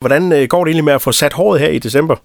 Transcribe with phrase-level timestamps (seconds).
[0.00, 2.16] Hvordan øh, går det egentlig med at få sat håret her i december?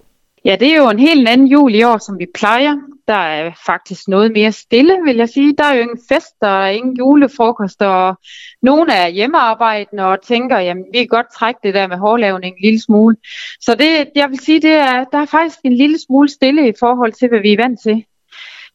[0.45, 2.75] Ja, det er jo en helt anden jul i år, som vi plejer.
[3.07, 5.55] Der er faktisk noget mere stille, vil jeg sige.
[5.57, 8.15] Der er jo ingen fester, der er ingen julefrokost, og
[8.61, 12.61] nogen er hjemmearbejdende og tænker, jamen vi kan godt trække det der med hårlavning en
[12.63, 13.15] lille smule.
[13.59, 16.73] Så det, jeg vil sige, det er, der er faktisk en lille smule stille i
[16.79, 18.05] forhold til, hvad vi er vant til.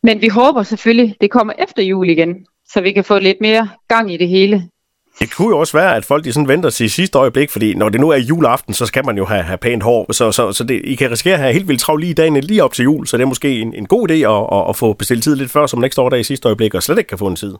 [0.03, 3.69] Men vi håber selvfølgelig, det kommer efter jul igen, så vi kan få lidt mere
[3.89, 4.69] gang i det hele.
[5.21, 7.89] Det kunne jo også være, at folk de sådan venter til sidste øjeblik, fordi når
[7.89, 10.12] det nu er juleaften, så skal man jo have, have pænt hår.
[10.12, 12.64] Så, så, så det, I kan risikere at have helt vildt travlt lige dagen lige
[12.64, 14.93] op til jul, så det er måske en, en god idé at, at, at få
[14.93, 17.09] bestilt tid lidt før, som man ikke står der i sidste øjeblik, og slet ikke
[17.09, 17.54] kan få en tid.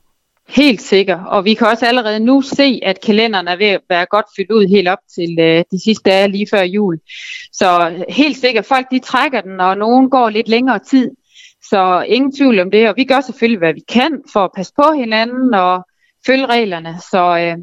[0.49, 4.07] Helt sikker, og vi kan også allerede nu se, at kalenderen er ved at være
[4.11, 6.99] godt fyldt ud helt op til øh, de sidste dage lige før jul.
[7.53, 11.11] Så helt sikkert, folk de trækker den, og nogen går lidt længere tid.
[11.71, 14.73] Så ingen tvivl om det, og vi gør selvfølgelig, hvad vi kan for at passe
[14.77, 15.85] på hinanden og
[16.27, 16.97] følge reglerne.
[17.11, 17.57] Så øh,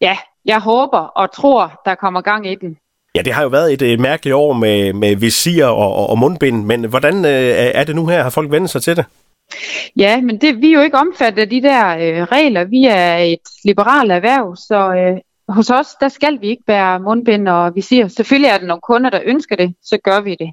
[0.00, 2.76] ja, jeg håber og tror, der kommer gang i den.
[3.14, 6.18] Ja, det har jo været et, et mærkeligt år med, med visir og, og, og
[6.18, 8.22] mundbind, men hvordan øh, er det nu her?
[8.22, 9.04] Har folk vendt sig til det?
[9.96, 12.64] Ja, men det, vi er jo ikke omfattet af de der øh, regler.
[12.64, 17.48] Vi er et liberalt erhverv, så øh, hos os, der skal vi ikke bære mundbind
[17.48, 18.08] og visir.
[18.08, 20.50] Selvfølgelig er der nogle kunder, der ønsker det, så gør vi det.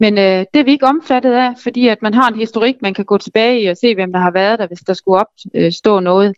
[0.00, 2.94] Men øh, det er vi ikke omfattet af, fordi at man har en historik, man
[2.94, 5.96] kan gå tilbage i og se, hvem der har været der, hvis der skulle opstå
[5.96, 6.34] øh, noget.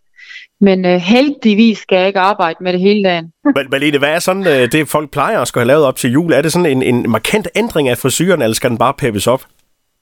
[0.63, 3.31] Men øh, heldigvis skal jeg ikke arbejde med det hele dagen.
[3.55, 6.11] Men Malene, hvad er sådan øh, det, folk plejer at skulle have lavet op til
[6.11, 6.33] jul?
[6.33, 9.45] Er det sådan en, en markant ændring af frisyren, eller skal den bare peppes op?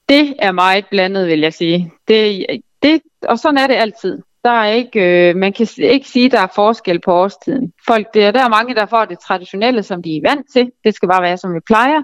[0.10, 1.92] Det er meget blandet, vil jeg sige.
[2.08, 2.46] Det,
[2.84, 4.20] det, og sådan er det altid.
[4.44, 7.74] Der er ikke, øh, man kan ikke sige, at der er forskel på årstiden.
[7.88, 10.72] Folk, det er, der er mange, der får det traditionelle, som de er vant til.
[10.84, 12.02] Det skal bare være, som vi plejer.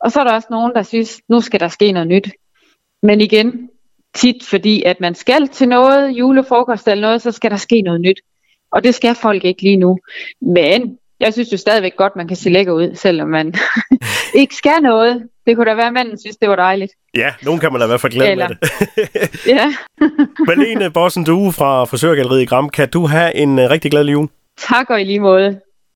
[0.00, 2.28] Og så er der også nogen, der synes, nu skal der ske noget nyt.
[3.02, 3.68] Men igen,
[4.16, 8.00] tit fordi, at man skal til noget, julefrokost eller noget, så skal der ske noget
[8.00, 8.20] nyt.
[8.72, 9.98] Og det skal folk ikke lige nu.
[10.40, 13.54] Men jeg synes jo stadigvæk godt, man kan se lækker ud, selvom man
[14.40, 15.22] ikke skal noget.
[15.46, 16.92] Det kunne da være, at manden synes, det var dejligt.
[17.16, 18.48] Ja, nogen kan man da i hvert fald glemme Eller...
[18.48, 18.58] det.
[19.54, 19.74] ja.
[20.48, 24.28] Malene Bossen Due fra Frisørgalleriet i Gram, kan du have en uh, rigtig glad jul?
[24.56, 25.60] Tak og i lige måde.